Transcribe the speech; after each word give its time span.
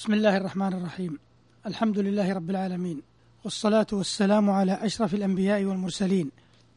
بسم 0.00 0.14
الله 0.14 0.36
الرحمن 0.36 0.72
الرحيم. 0.72 1.18
الحمد 1.66 1.98
لله 1.98 2.32
رب 2.32 2.50
العالمين 2.50 3.02
والصلاة 3.44 3.86
والسلام 3.92 4.50
على 4.50 4.72
أشرف 4.72 5.14
الأنبياء 5.14 5.64
والمرسلين 5.64 6.30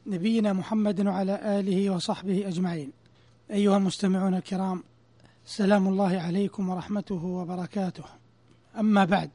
نبينا 0.08 0.54
محمد 0.54 1.07
وعلى 1.07 1.59
آله 1.59 1.89
وصحبه 1.89 2.47
أجمعين. 2.47 2.91
أيها 3.51 3.78
المستمعون 3.78 4.33
الكرام 4.36 4.83
سلام 5.46 5.88
الله 5.88 6.20
عليكم 6.20 6.70
ورحمته 6.70 7.25
وبركاته. 7.25 8.04
أما 8.79 9.06
بعد 9.06 9.29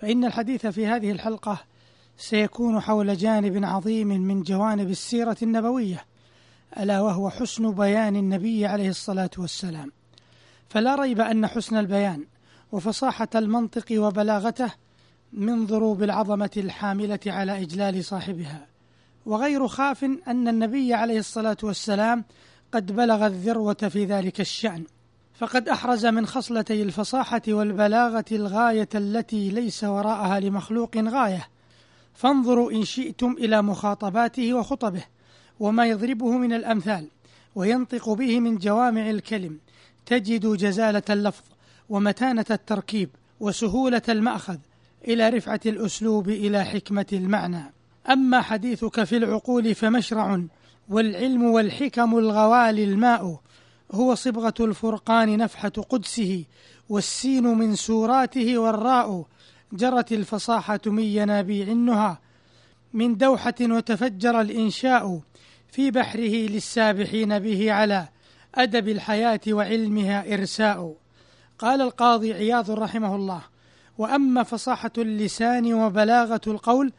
فإن 0.00 0.24
الحديث 0.24 0.66
في 0.66 0.86
هذه 0.86 1.10
الحلقة 1.10 1.58
سيكون 2.16 2.80
حول 2.80 3.16
جانب 3.16 3.64
عظيم 3.64 4.08
من 4.08 4.42
جوانب 4.42 4.90
السيرة 4.90 5.36
النبوية 5.42 6.04
ألا 6.78 7.00
وهو 7.00 7.30
حسن 7.30 7.74
بيان 7.74 8.16
النبي 8.16 8.66
عليه 8.66 8.88
الصلاة 8.88 9.30
والسلام. 9.38 9.92
فلا 10.68 10.94
ريب 10.94 11.20
أن 11.20 11.46
حسن 11.46 11.76
البيان 11.76 12.24
وفصاحة 12.72 13.28
المنطق 13.34 13.86
وبلاغته 13.92 14.72
من 15.32 15.66
ضروب 15.66 16.02
العظمة 16.02 16.50
الحاملة 16.56 17.20
على 17.26 17.62
إجلال 17.62 18.04
صاحبها. 18.04 18.66
وغير 19.26 19.68
خاف 19.68 20.04
أن 20.04 20.48
النبي 20.48 20.94
عليه 20.94 21.18
الصلاة 21.18 21.56
والسلام 21.62 22.24
قد 22.72 22.92
بلغ 22.92 23.26
الذروة 23.26 23.74
في 23.74 24.04
ذلك 24.04 24.40
الشأن. 24.40 24.84
فقد 25.34 25.68
أحرز 25.68 26.06
من 26.06 26.26
خصلتي 26.26 26.82
الفصاحة 26.82 27.42
والبلاغة 27.48 28.24
الغاية 28.32 28.88
التي 28.94 29.50
ليس 29.50 29.84
وراءها 29.84 30.40
لمخلوق 30.40 30.96
غاية. 30.96 31.48
فانظروا 32.14 32.72
إن 32.72 32.84
شئتم 32.84 33.32
إلى 33.38 33.62
مخاطباته 33.62 34.54
وخطبه 34.54 35.04
وما 35.60 35.86
يضربه 35.86 36.30
من 36.38 36.52
الأمثال 36.52 37.08
وينطق 37.54 38.08
به 38.08 38.40
من 38.40 38.56
جوامع 38.56 39.10
الكلم. 39.10 39.58
تجد 40.06 40.46
جزالة 40.46 41.02
اللفظ 41.10 41.44
ومتانة 41.92 42.44
التركيب 42.50 43.10
وسهولة 43.40 44.02
المأخذ 44.08 44.56
إلى 45.08 45.28
رفعة 45.28 45.60
الأسلوب 45.66 46.28
إلى 46.28 46.64
حكمة 46.64 47.06
المعنى. 47.12 47.72
أما 48.10 48.40
حديثك 48.40 49.04
في 49.04 49.16
العقول 49.16 49.74
فمشرع 49.74 50.42
والعلم 50.88 51.42
والحكم 51.42 52.18
الغوالي 52.18 52.84
الماء 52.84 53.40
هو 53.92 54.14
صبغة 54.14 54.54
الفرقان 54.60 55.36
نفحة 55.36 55.68
قدسه 55.68 56.44
والسين 56.88 57.44
من 57.44 57.74
سوراته 57.74 58.58
والراء 58.58 59.26
جرت 59.72 60.12
الفصاحة 60.12 60.80
من 60.86 61.02
ينابيع 61.02 61.66
النهى. 61.66 62.16
من 62.92 63.16
دوحة 63.16 63.54
وتفجر 63.60 64.40
الإنشاء 64.40 65.20
في 65.72 65.90
بحره 65.90 66.46
للسابحين 66.48 67.38
به 67.38 67.72
على 67.72 68.08
أدب 68.54 68.88
الحياة 68.88 69.40
وعلمها 69.48 70.34
إرساء. 70.34 71.01
قال 71.58 71.80
القاضي 71.80 72.32
عياض 72.32 72.70
رحمه 72.70 73.16
الله 73.16 73.42
وأما 73.98 74.42
فصاحة 74.42 74.92
اللسان 74.98 75.74
وبلاغة 75.74 76.40
القول 76.46 76.92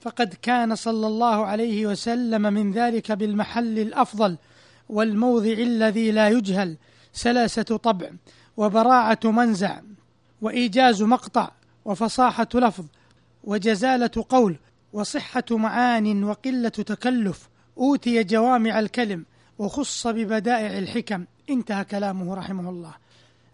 فقد 0.00 0.34
كان 0.42 0.74
صلى 0.74 1.06
الله 1.06 1.46
عليه 1.46 1.86
وسلم 1.86 2.42
من 2.42 2.72
ذلك 2.72 3.12
بالمحل 3.12 3.78
الأفضل 3.78 4.36
والموضع 4.88 5.52
الذي 5.52 6.10
لا 6.10 6.28
يجهل 6.28 6.76
سلاسة 7.12 7.62
طبع 7.62 8.10
وبراعة 8.56 9.20
منزع 9.24 9.80
وإيجاز 10.42 11.02
مقطع 11.02 11.50
وفصاحة 11.84 12.48
لفظ 12.54 12.84
وجزالة 13.44 14.24
قول 14.28 14.56
وصحة 14.92 15.44
معان 15.50 16.24
وقلة 16.24 16.68
تكلف 16.68 17.48
أوتي 17.78 18.24
جوامع 18.24 18.78
الكلم 18.78 19.24
وخص 19.58 20.06
ببدائع 20.06 20.78
الحكم. 20.78 21.24
انتهى 21.50 21.84
كلامه 21.84 22.34
رحمه 22.34 22.70
الله. 22.70 22.94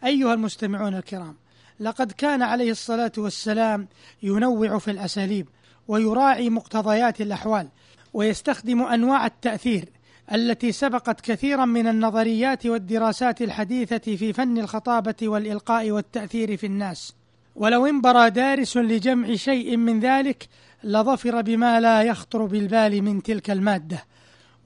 أيها 0.07 0.35
المستمعون 0.35 0.95
الكرام 0.95 1.35
لقد 1.81 2.12
كان 2.12 2.43
عليه 2.43 2.71
الصلاة 2.71 3.12
والسلام 3.19 3.89
ينوع 4.23 4.79
في 4.79 4.91
الأساليب 4.91 5.47
ويراعي 5.89 6.51
مقتضيات 6.51 7.21
الأحوال 7.21 7.69
ويستخدم 8.15 8.83
أنواع 8.83 9.27
التأثير 9.27 9.89
التي 10.33 10.72
سبقت 10.72 11.21
كثيرا 11.21 11.65
من 11.65 11.89
النظريات 11.89 12.67
والدراسات 12.67 13.43
الحديثة 13.43 14.17
في 14.17 14.33
فن 14.33 14.59
الخطابة 14.59 15.15
والإلقاء 15.22 15.91
والتأثير 15.91 16.56
في 16.56 16.67
الناس. 16.67 17.15
ولو 17.56 17.87
انبرى 17.87 18.31
دارس 18.31 18.77
لجمع 18.77 19.34
شيء 19.34 19.77
من 19.77 20.00
ذلك 20.00 20.49
لظفر 20.84 21.43
بما 21.43 21.81
لا 21.81 22.03
يخطر 22.03 22.44
بالبال 22.44 23.03
من 23.03 23.23
تلك 23.23 23.50
المادة. 23.50 24.05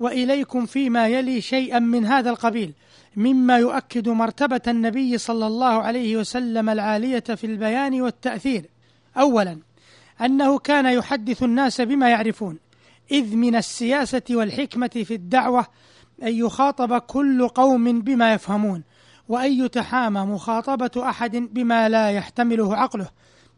وإليكم 0.00 0.66
فيما 0.66 1.08
يلي 1.08 1.40
شيئا 1.40 1.78
من 1.78 2.06
هذا 2.06 2.30
القبيل. 2.30 2.72
مما 3.16 3.58
يؤكد 3.58 4.08
مرتبة 4.08 4.60
النبي 4.68 5.18
صلى 5.18 5.46
الله 5.46 5.82
عليه 5.82 6.16
وسلم 6.16 6.68
العالية 6.68 7.20
في 7.20 7.44
البيان 7.44 8.00
والتأثير. 8.00 8.64
أولا 9.16 9.58
أنه 10.20 10.58
كان 10.58 10.86
يحدث 10.86 11.42
الناس 11.42 11.80
بما 11.80 12.08
يعرفون، 12.08 12.58
إذ 13.12 13.36
من 13.36 13.56
السياسة 13.56 14.22
والحكمة 14.30 14.90
في 15.04 15.14
الدعوة 15.14 15.66
أن 16.22 16.34
يخاطب 16.34 16.98
كل 16.98 17.48
قوم 17.48 18.00
بما 18.00 18.32
يفهمون، 18.32 18.82
وأن 19.28 19.52
يتحامى 19.52 20.20
مخاطبة 20.20 20.90
أحد 21.08 21.36
بما 21.36 21.88
لا 21.88 22.10
يحتمله 22.10 22.76
عقله، 22.76 23.08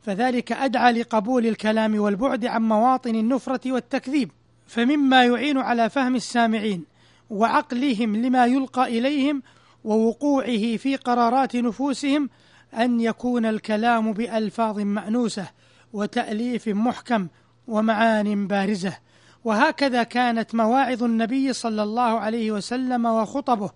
فذلك 0.02 0.52
أدعى 0.52 0.92
لقبول 0.92 1.46
الكلام 1.46 2.00
والبعد 2.00 2.46
عن 2.46 2.62
مواطن 2.62 3.14
النفرة 3.14 3.72
والتكذيب، 3.72 4.30
فمما 4.66 5.24
يعين 5.24 5.58
على 5.58 5.90
فهم 5.90 6.14
السامعين 6.14 6.91
وعقلهم 7.32 8.16
لما 8.16 8.46
يلقى 8.46 8.98
إليهم 8.98 9.42
ووقوعه 9.84 10.76
في 10.76 10.96
قرارات 10.96 11.56
نفوسهم 11.56 12.30
أن 12.74 13.00
يكون 13.00 13.46
الكلام 13.46 14.12
بألفاظ 14.12 14.78
مأنوسة 14.78 15.46
وتأليف 15.92 16.68
محكم 16.68 17.28
ومعان 17.68 18.46
بارزة. 18.46 18.96
وهكذا 19.44 20.02
كانت 20.02 20.54
مواعظ 20.54 21.02
النبي 21.02 21.52
صلى 21.52 21.82
الله 21.82 22.20
عليه 22.20 22.52
وسلم 22.52 23.06
وخطبه 23.06 23.70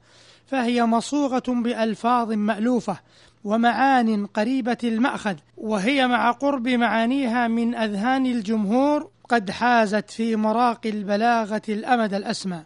فهي 0.46 0.84
مصوغة 0.84 1.42
بألفاظ 1.48 2.32
مألوفة 2.32 2.96
ومعان 3.44 4.26
قريبة 4.26 4.78
المأخذ 4.84 5.34
وهي 5.56 6.06
مع 6.06 6.30
قرب 6.30 6.68
معانيها 6.68 7.48
من 7.48 7.74
أذهان 7.74 8.26
الجمهور 8.26 9.10
قد 9.28 9.50
حازت 9.50 10.10
في 10.10 10.36
مراقي 10.36 10.90
البلاغة 10.90 11.62
الأمد 11.68 12.14
الأسمى. 12.14 12.62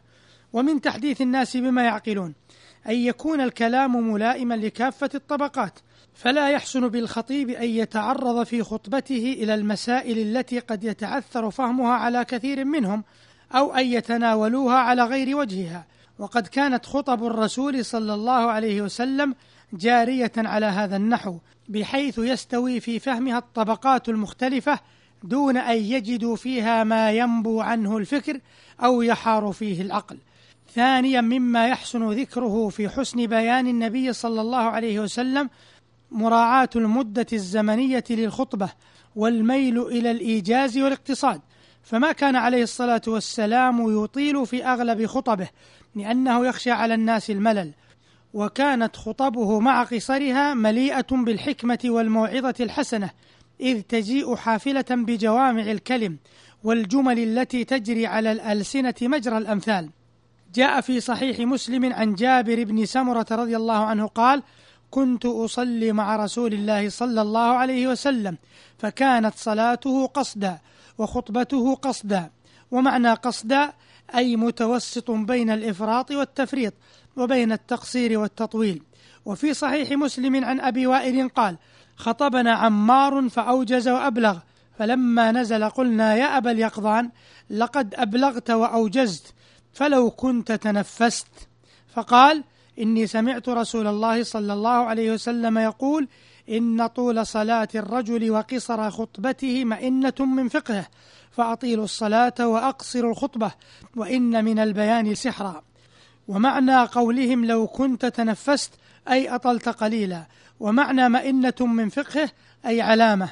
ومن 0.52 0.80
تحديث 0.80 1.20
الناس 1.20 1.56
بما 1.56 1.82
يعقلون 1.82 2.34
أن 2.88 2.94
يكون 2.94 3.40
الكلام 3.40 4.12
ملائما 4.12 4.54
لكافة 4.54 5.10
الطبقات 5.14 5.78
فلا 6.14 6.50
يحسن 6.50 6.88
بالخطيب 6.88 7.50
أن 7.50 7.68
يتعرض 7.68 8.42
في 8.42 8.62
خطبته 8.62 9.36
إلى 9.38 9.54
المسائل 9.54 10.18
التي 10.18 10.58
قد 10.58 10.84
يتعثر 10.84 11.50
فهمها 11.50 11.92
على 11.92 12.24
كثير 12.24 12.64
منهم 12.64 13.04
أو 13.54 13.74
أن 13.74 13.86
يتناولوها 13.86 14.76
على 14.76 15.04
غير 15.04 15.36
وجهها. 15.36 15.86
وقد 16.18 16.46
كانت 16.46 16.86
خطب 16.86 17.24
الرسول 17.24 17.84
صلى 17.84 18.14
الله 18.14 18.50
عليه 18.50 18.82
وسلم 18.82 19.34
جارية 19.72 20.32
على 20.36 20.66
هذا 20.66 20.96
النحو 20.96 21.38
بحيث 21.68 22.18
يستوي 22.18 22.80
في 22.80 22.98
فهمها 22.98 23.38
الطبقات 23.38 24.08
المختلفة 24.08 24.78
دون 25.22 25.56
أن 25.56 25.76
يجدوا 25.76 26.36
فيها 26.36 26.84
ما 26.84 27.12
ينبو 27.12 27.60
عنه 27.60 27.96
الفكر 27.96 28.40
أو 28.84 29.02
يحار 29.02 29.52
فيه 29.52 29.82
العقل. 29.82 30.18
ثانيا 30.74 31.20
مما 31.20 31.68
يحسن 31.68 32.10
ذكره 32.10 32.68
في 32.68 32.88
حسن 32.88 33.26
بيان 33.26 33.66
النبي 33.66 34.12
صلى 34.12 34.40
الله 34.40 34.58
عليه 34.58 35.00
وسلم 35.00 35.50
مراعاة 36.10 36.70
المدة 36.76 37.26
الزمنية 37.32 38.04
للخطبة 38.10 38.70
والميل 39.16 39.82
إلى 39.82 40.10
الإيجاز 40.10 40.78
والاقتصاد. 40.78 41.40
فما 41.82 42.12
كان 42.12 42.36
عليه 42.36 42.62
الصلاة 42.62 43.02
والسلام 43.06 44.04
يطيل 44.04 44.46
في 44.46 44.64
أغلب 44.64 45.06
خطبه 45.06 45.48
لأنه 45.94 46.46
يخشى 46.46 46.70
على 46.70 46.94
الناس 46.94 47.30
الملل 47.30 47.72
وكانت 48.34 48.96
خطبه 48.96 49.60
مع 49.60 49.82
قصرها 49.82 50.54
مليئة 50.54 51.06
بالحكمة 51.10 51.78
والموعظة 51.84 52.54
الحسنة 52.60 53.10
إذ 53.60 53.80
تجيء 53.80 54.36
حافلة 54.36 54.84
بجوامع 54.90 55.62
الكلم 55.62 56.18
والجمل 56.64 57.18
التي 57.18 57.64
تجري 57.64 58.06
على 58.06 58.32
الألسنة 58.32 58.94
مجرى 59.02 59.38
الأمثال. 59.38 59.90
جاء 60.54 60.80
في 60.80 61.00
صحيح 61.00 61.38
مسلم 61.40 61.92
عن 61.92 62.14
جابر 62.14 62.64
بن 62.64 62.86
سمرة 62.86 63.26
رضي 63.30 63.56
الله 63.56 63.84
عنه 63.84 64.06
قال: 64.06 64.42
كنت 64.90 65.26
أصلي 65.26 65.92
مع 65.92 66.16
رسول 66.16 66.54
الله 66.54 66.88
صلى 66.88 67.22
الله 67.22 67.40
عليه 67.40 67.88
وسلم 67.88 68.36
فكانت 68.78 69.34
صلاته 69.36 70.06
قصدا 70.06 70.58
وخطبته 70.98 71.74
قصدا 71.74 72.30
ومعنى 72.70 73.12
قصدا 73.12 73.72
أي 74.14 74.36
متوسط 74.36 75.10
بين 75.10 75.50
الإفراط 75.50 76.10
والتفريط 76.10 76.74
وبين 77.16 77.52
التقصير 77.52 78.18
والتطويل. 78.18 78.82
وفي 79.24 79.54
صحيح 79.54 79.90
مسلم 79.90 80.44
عن 80.44 80.60
أبي 80.60 80.86
وائل 80.86 81.28
قال 81.28 81.56
خطبنا 81.96 82.52
عمار 82.52 83.28
فأوجز 83.28 83.88
وأبلغ 83.88 84.38
فلما 84.78 85.32
نزل 85.32 85.68
قلنا 85.68 86.14
يا 86.14 86.36
أبا 86.36 86.50
اليقظان 86.50 87.10
لقد 87.50 87.94
أبلغت 87.94 88.50
وأوجزت 88.50 89.34
فلو 89.72 90.10
كنت 90.10 90.52
تنفست. 90.52 91.26
فقال 91.94 92.44
إني 92.78 93.06
سمعت 93.06 93.48
رسول 93.48 93.86
الله 93.86 94.22
صلى 94.22 94.52
الله 94.52 94.70
عليه 94.70 95.12
وسلم 95.12 95.58
يقول 95.58 96.08
إن 96.48 96.86
طول 96.86 97.26
صلاة 97.26 97.68
الرجل 97.74 98.30
وقصر 98.30 98.90
خطبته 98.90 99.64
مئنة 99.64 100.14
من 100.18 100.48
فقهه 100.48 100.86
فأطيلوا 101.30 101.84
الصلاة 101.84 102.34
وأقصروا 102.40 103.10
الخطبة 103.10 103.52
وإن 103.96 104.44
من 104.44 104.58
البيان 104.58 105.14
سحرا. 105.14 105.62
ومعنى 106.28 106.84
قولهم 106.84 107.44
لو 107.44 107.66
كنت 107.66 108.06
تنفست 108.06 108.72
أي 109.08 109.34
أطلت 109.34 109.68
قليلا. 109.68 110.26
ومعنى 110.60 111.08
مئنة 111.08 111.54
من 111.60 111.88
فقهه 111.88 112.30
أي 112.66 112.80
علامة. 112.80 113.28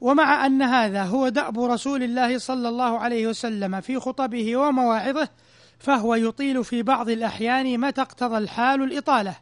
ومع 0.00 0.46
أن 0.46 0.62
هذا 0.62 1.02
هو 1.02 1.28
دأب 1.28 1.60
رسول 1.60 2.02
الله 2.02 2.38
صلى 2.38 2.68
الله 2.68 2.98
عليه 2.98 3.26
وسلم 3.26 3.80
في 3.80 4.00
خطبه 4.00 4.56
ومواعظه 4.56 5.28
فهو 5.82 6.14
يطيل 6.14 6.64
في 6.64 6.82
بعض 6.82 7.08
الأحيان 7.08 7.80
متى 7.80 8.00
اقتضى 8.00 8.38
الحال 8.38 8.82
الإطالة. 8.82 9.36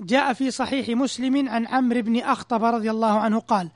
جاء 0.00 0.32
في 0.32 0.50
صحيح 0.50 0.88
مسلم 0.88 1.48
عن 1.48 1.66
عمرو 1.66 2.02
بن 2.02 2.20
أخطب 2.20 2.64
رضي 2.64 2.90
الله 2.90 3.20
عنه 3.20 3.38
قال 3.38 3.70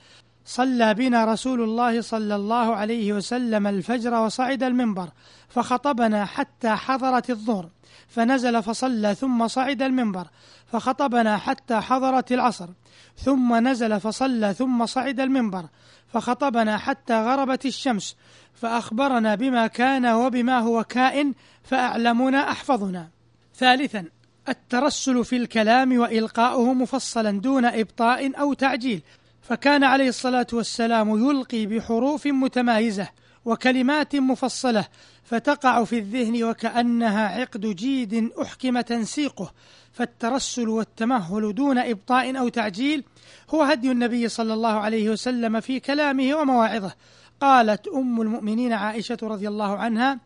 صلى 0.45 0.95
بنا 0.95 1.25
رسول 1.25 1.63
الله 1.63 2.01
صلى 2.01 2.37
الله 2.37 2.77
عليه 2.77 3.13
وسلم 3.13 3.67
الفجر 3.67 4.15
وصعد 4.15 4.63
المنبر 4.63 5.09
فخطبنا 5.49 6.25
حتى 6.25 6.71
حضرت 6.71 7.31
الظهر 7.31 7.69
فنزل 8.09 8.63
فصلى 8.63 9.15
ثم 9.15 9.49
صعد 9.49 9.83
المنبر 9.83 10.27
فخطبنا 10.67 11.37
حتى 11.37 11.81
حضرت 11.81 12.33
العصر 12.33 12.69
ثم 13.17 13.69
نزل 13.69 14.01
فصلى 14.01 14.55
ثم 14.55 14.87
صعد 14.87 15.21
المنبر 15.21 15.65
فخطبنا 16.13 16.79
حتى 16.79 17.23
غربت 17.23 17.67
الشمس 17.67 18.17
فأخبرنا 18.55 19.35
بما 19.35 19.67
كان 19.67 20.07
وبما 20.07 20.59
هو 20.59 20.85
كائن 20.85 21.35
فأعلمنا 21.63 22.51
أحفظنا. 22.51 23.09
ثالثا 23.55 24.05
الترسل 24.49 25.25
في 25.25 25.37
الكلام 25.37 25.99
وإلقاؤه 25.99 26.73
مفصلا 26.75 27.41
دون 27.41 27.65
إبطاء 27.65 28.41
أو 28.41 28.53
تعجيل 28.53 29.03
فكان 29.43 29.85
عليه 29.85 30.09
الصلاة 30.09 30.47
والسلام 30.53 31.31
يلقي 31.31 31.67
بحروف 31.67 32.27
متمايزة 32.27 33.09
وكلمات 33.45 34.17
مفصلة 34.17 34.85
فتقع 35.25 35.85
في 35.85 35.99
الذهن 35.99 36.45
وكأنها 36.45 37.29
عقد 37.41 37.67
جيد 37.67 38.31
أحكم 38.43 38.81
تنسيقه. 38.81 39.53
فالترسل 39.93 40.69
والتمهل 40.69 41.55
دون 41.55 41.79
إبطاء 41.79 42.39
أو 42.39 42.49
تعجيل 42.49 43.05
هو 43.51 43.63
هدي 43.63 43.91
النبي 43.91 44.29
صلى 44.29 44.55
الله 44.55 44.73
عليه 44.73 45.11
وسلم 45.11 45.61
في 45.61 45.81
كلامه 45.81 46.35
ومواعظه. 46.35 46.93
قالت 47.41 47.89
أم 47.89 48.21
المؤمنين 48.21 48.73
عائشة 48.73 49.19
رضي 49.23 49.49
الله 49.49 49.77
عنها 49.77 50.19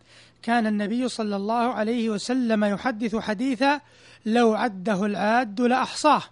كان 0.42 0.66
النبي 0.66 1.08
صلى 1.08 1.36
الله 1.36 1.54
عليه 1.54 2.10
وسلم 2.10 2.64
يحدث 2.64 3.16
حديثا 3.16 3.80
لو 4.26 4.54
عده 4.54 5.06
العاد 5.06 5.60
لأحصاه. 5.60 6.22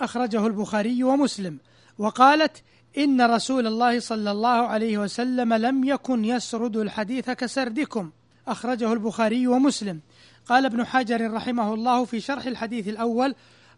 أخرجه 0.00 0.46
البخاري 0.46 1.04
ومسلم. 1.04 1.58
وقالت 1.98 2.62
إن 2.98 3.22
رسول 3.22 3.66
الله 3.66 4.00
صلى 4.00 4.30
الله 4.30 4.48
عليه 4.48 4.98
وسلم 4.98 5.54
لم 5.54 5.84
يكن 5.84 6.24
يسرد 6.24 6.76
الحديث 6.76 7.30
كسردكم. 7.30 8.10
أخرجه 8.48 8.92
البخاري 8.92 9.46
ومسلم. 9.46 10.00
قال 10.46 10.64
ابن 10.64 10.86
حجر 10.86 11.32
رحمه 11.32 11.74
الله 11.74 12.04
في 12.04 12.20
شرح 12.20 12.46
الحديث 12.46 12.88
الأول 12.88 13.34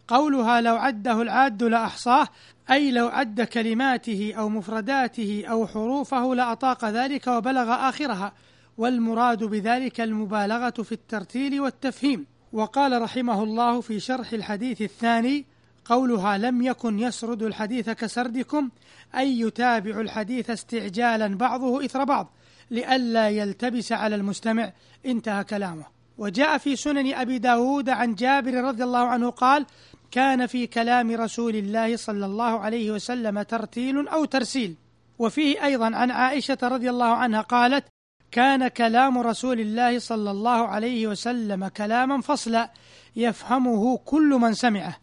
قولها 0.07 0.61
لو 0.61 0.75
عده 0.75 1.21
العاد 1.21 1.63
لأحصاه 1.63 2.27
أي 2.71 2.91
لو 2.91 3.07
عد 3.07 3.41
كلماته 3.41 4.33
أو 4.37 4.49
مفرداته 4.49 5.43
أو 5.49 5.67
حروفه 5.67 6.35
لأطاق 6.35 6.85
ذلك 6.85 7.27
وبلغ 7.27 7.89
آخرها 7.89 8.33
والمراد 8.77 9.43
بذلك 9.43 10.01
المبالغة 10.01 10.69
في 10.69 10.91
الترتيل 10.91 11.61
والتفهيم. 11.61 12.25
وقال 12.53 13.01
رحمه 13.01 13.43
الله 13.43 13.81
في 13.81 13.99
شرح 13.99 14.33
الحديث 14.33 14.81
الثاني 14.81 15.45
قولها 15.85 16.37
لم 16.37 16.61
يكن 16.61 16.99
يسرد 16.99 17.43
الحديث 17.43 17.89
كسردكم 17.89 18.69
أي 19.15 19.39
يتابع 19.39 19.99
الحديث 19.99 20.49
استعجالا 20.49 21.37
بعضه 21.37 21.85
إثر 21.85 22.03
بعض 22.03 22.33
لئلا 22.71 23.29
يلتبس 23.29 23.91
على 23.91 24.15
المستمع. 24.15 24.73
انتهى 25.05 25.43
كلامه. 25.43 25.92
وجاء 26.17 26.57
في 26.57 26.75
سنن 26.75 27.13
أبي 27.13 27.37
داود 27.37 27.89
عن 27.89 28.15
جابر 28.15 28.53
رضي 28.53 28.83
الله 28.83 29.07
عنه 29.07 29.29
قال 29.29 29.65
كان 30.11 30.47
في 30.47 30.67
كلام 30.67 31.11
رسول 31.11 31.55
الله 31.55 31.95
صلى 31.95 32.25
الله 32.25 32.59
عليه 32.59 32.91
وسلم 32.91 33.41
ترتيل 33.41 34.07
أو 34.07 34.25
ترسيل. 34.25 34.75
وفيه 35.19 35.65
أيضا 35.65 35.95
عن 35.95 36.11
عائشة 36.11 36.57
رضي 36.63 36.89
الله 36.89 37.05
عنها 37.05 37.41
قالت 37.41 37.85
كان 38.31 38.67
كلام 38.67 39.17
رسول 39.17 39.59
الله 39.59 39.99
صلى 39.99 40.31
الله 40.31 40.67
عليه 40.67 41.07
وسلم 41.07 41.67
كلاما 41.67 42.21
فصلا. 42.21 42.71
يفهمه 43.15 43.97
كل 43.97 44.29
من 44.29 44.53
سمعه. 44.53 45.02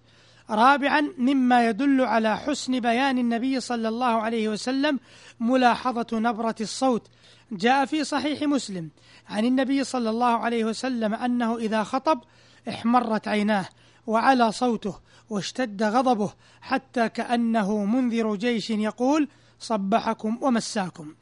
رابعا 0.50 1.12
مما 1.18 1.68
يدل 1.68 2.00
على 2.00 2.38
حسن 2.38 2.80
بيان 2.80 3.18
النبي 3.18 3.60
صلى 3.60 3.88
الله 3.88 4.22
عليه 4.22 4.48
وسلم 4.48 5.00
ملاحظة 5.40 6.06
نبرة 6.12 6.54
الصوت. 6.60 7.08
جاء 7.52 7.84
في 7.84 8.04
صحيح 8.04 8.42
مسلم 8.42 8.90
عن 9.28 9.44
النبي 9.44 9.84
صلى 9.84 10.10
الله 10.10 10.26
عليه 10.26 10.64
وسلم 10.64 11.14
أنه 11.14 11.56
إذا 11.56 11.82
خطب 11.82 12.20
احمرت 12.68 13.28
عيناه 13.28 13.68
وعلى 14.06 14.52
صوته 14.52 14.94
واشتد 15.30 15.82
غضبه 15.82 16.32
حتى 16.60 17.08
كأنه 17.08 17.84
منذر 17.84 18.34
جيش 18.34 18.70
يقول 18.70 19.28
صبحكم 19.60 20.38
ومساكم. 20.40 21.14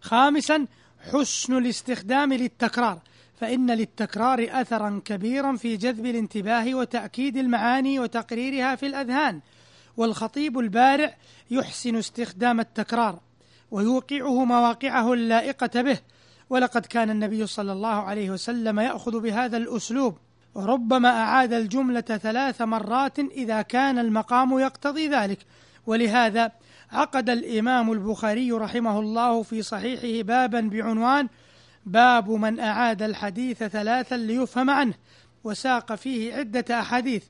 خامسا 0.00 0.66
حسن 1.12 1.56
الاستخدام 1.58 2.32
للتكرار. 2.32 2.98
فإن 3.42 3.70
للتكرار 3.70 4.46
أثرا 4.50 5.02
كبيرا 5.04 5.56
في 5.56 5.76
جذب 5.76 6.06
الانتباه 6.06 6.74
وتأكيد 6.74 7.36
المعاني 7.36 7.98
وتقريرها 7.98 8.74
في 8.74 8.86
الأذهان 8.86 9.40
والخطيب 9.96 10.58
البارع 10.58 11.16
يحسن 11.50 11.96
استخدام 11.96 12.60
التكرار 12.60 13.20
ويوقعه 13.70 14.44
مواقعه 14.44 15.12
اللائقة 15.12 15.82
به. 15.82 15.98
ولقد 16.50 16.86
كان 16.86 17.10
النبي 17.10 17.46
صلى 17.46 17.72
الله 17.72 18.02
عليه 18.02 18.30
وسلم 18.30 18.80
يأخذ 18.80 19.20
بهذا 19.20 19.56
الأسلوب 19.56 20.18
وربما 20.54 21.08
أعاد 21.08 21.52
الجملة 21.52 22.00
ثلاث 22.00 22.62
مرات 22.62 23.18
إذا 23.18 23.62
كان 23.62 23.98
المقام 23.98 24.58
يقتضي 24.58 25.08
ذلك. 25.08 25.38
ولهذا 25.86 26.52
عقد 26.92 27.30
الإمام 27.30 27.92
البخاري 27.92 28.52
رحمه 28.52 28.98
الله 29.00 29.42
في 29.42 29.62
صحيحه 29.62 30.26
بابا 30.26 30.60
بعنوان 30.60 31.28
باب 31.86 32.30
من 32.30 32.60
أعاد 32.60 33.02
الحديث 33.02 33.64
ثلاثا 33.64 34.14
ليفهم 34.14 34.70
عنه 34.70 34.94
وساق 35.44 35.94
فيه 35.94 36.34
عدة 36.34 36.80
أحاديث 36.80 37.24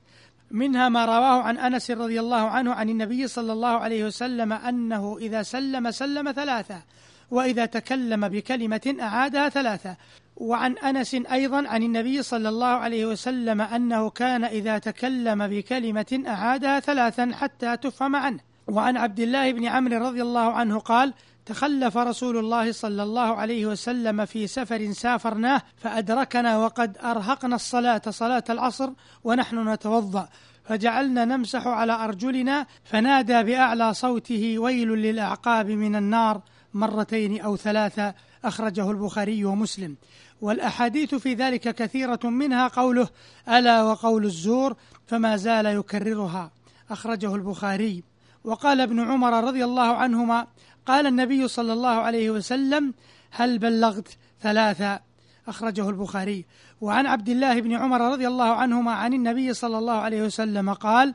منها 0.51 0.89
ما 0.89 1.05
رواه 1.05 1.41
عن 1.41 1.57
أنس 1.57 1.91
رضي 1.91 2.19
الله 2.19 2.49
عنه 2.49 2.73
عن 2.73 2.89
النبي 2.89 3.27
صلى 3.27 3.53
الله 3.53 3.69
عليه 3.69 4.05
وسلم 4.05 4.53
أنه 4.53 5.17
إذا 5.21 5.43
سلم 5.43 5.91
سلم 5.91 6.31
ثلاثة 6.31 6.81
وإذا 7.31 7.65
تكلم 7.65 8.29
بكلمة 8.29 8.95
أعادها 9.01 9.49
ثلاثة. 9.49 9.95
وعن 10.35 10.77
أنس 10.77 11.15
أيضا 11.31 11.67
عن 11.67 11.83
النبي 11.83 12.23
صلى 12.23 12.49
الله 12.49 12.67
عليه 12.67 13.05
وسلم 13.05 13.61
أنه 13.61 14.09
كان 14.09 14.43
إذا 14.43 14.77
تكلم 14.77 15.47
بكلمة 15.47 16.23
أعادها 16.27 16.79
ثلاثا 16.79 17.31
حتى 17.33 17.77
تفهم 17.77 18.15
عنه. 18.15 18.39
وعن 18.67 18.97
عبد 18.97 19.19
الله 19.19 19.51
بن 19.51 19.65
عمرو 19.65 19.97
رضي 19.97 20.21
الله 20.21 20.51
عنه 20.53 20.79
قال 20.79 21.13
تخلف 21.45 21.97
رسول 21.97 22.37
الله 22.37 22.71
صلى 22.71 23.03
الله 23.03 23.35
عليه 23.35 23.65
وسلم 23.65 24.25
في 24.25 24.47
سفر 24.47 24.91
سافرناه 24.91 25.61
فأدركنا 25.77 26.57
وقد 26.57 26.97
أرهقنا 27.03 27.55
الصلاة 27.55 28.01
صلاة 28.09 28.43
العصر 28.49 28.89
ونحن 29.23 29.69
نتوضأ. 29.69 30.29
فجعلنا 30.63 31.25
نمسح 31.25 31.67
على 31.67 31.93
أرجلنا 31.93 32.65
فنادى 32.83 33.43
بأعلى 33.43 33.93
صوته 33.93 34.59
ويل 34.59 34.89
للأعقاب 34.89 35.69
من 35.69 35.95
النار 35.95 36.41
مرتين 36.73 37.41
أو 37.41 37.57
ثلاثة 37.57 38.13
أخرجه 38.45 38.91
البخاري 38.91 39.45
ومسلم. 39.45 39.95
والأحاديث 40.41 41.15
في 41.15 41.33
ذلك 41.33 41.75
كثيرة 41.75 42.19
منها 42.23 42.67
قوله 42.67 43.07
ألا 43.49 43.83
وقول 43.83 44.25
الزور 44.25 44.75
فما 45.07 45.37
زال 45.37 45.65
يكررها 45.65 46.51
أخرجه 46.91 47.35
البخاري. 47.35 48.03
وقال 48.43 48.81
ابن 48.81 48.99
عمر 48.99 49.43
رضي 49.43 49.63
الله 49.63 49.95
عنهما 49.95 50.47
قال 50.85 51.07
النبي 51.07 51.47
صلى 51.47 51.73
الله 51.73 51.89
عليه 51.89 52.29
وسلم 52.29 52.93
هل 53.31 53.59
بلغت 53.59 54.07
ثلاثة؟ 54.41 54.99
أخرجه 55.47 55.89
البخاري. 55.89 56.45
وعن 56.81 57.05
عبد 57.05 57.29
الله 57.29 57.61
بن 57.61 57.71
عمر 57.73 58.11
رضي 58.11 58.27
الله 58.27 58.45
عنهما 58.45 58.91
عن 58.91 59.13
النبي 59.13 59.53
صلى 59.53 59.77
الله 59.77 59.93
عليه 59.93 60.21
وسلم 60.21 60.73
قال 60.73 61.13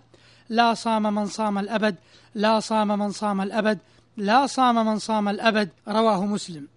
لا 0.48 0.74
صام 0.74 1.02
من 1.14 1.26
صام 1.26 1.58
الأبد 1.58 1.96
لا 2.34 2.60
صام 2.60 2.98
من 2.98 3.10
صام 3.10 3.40
الأبد 3.40 3.78
لا 4.16 4.46
صام 4.46 4.86
من 4.86 4.98
صام 4.98 5.28
الأبد. 5.28 5.68
رواه 5.88 6.26
مسلم. 6.26 6.68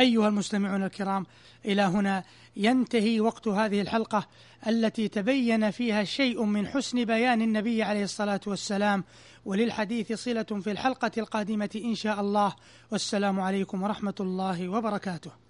أيها 0.00 0.28
المستمعون 0.28 0.84
الكرام 0.84 1.26
إلى 1.64 1.82
هنا 1.82 2.24
ينتهي 2.56 3.20
وقت 3.20 3.48
هذه 3.48 3.80
الحلقة 3.80 4.26
التي 4.66 5.08
تبين 5.08 5.70
فيها 5.70 6.04
شيء 6.04 6.44
من 6.44 6.66
حسن 6.66 7.04
بيان 7.04 7.42
النبي 7.42 7.82
عليه 7.82 8.04
الصلاة 8.04 8.40
والسلام 8.46 9.04
وللحديث 9.44 10.12
صلة 10.12 10.42
في 10.42 10.70
الحلقة 10.70 11.10
القادمة 11.18 11.80
إن 11.84 11.94
شاء 11.94 12.20
الله. 12.20 12.54
والسلام 12.90 13.40
عليكم 13.40 13.82
ورحمة 13.82 14.14
الله 14.20 14.68
وبركاته. 14.68 15.45